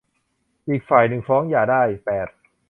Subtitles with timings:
[0.67, 2.27] อีกฝ่ายหนึ่งฟ้องหย่าได้ แปด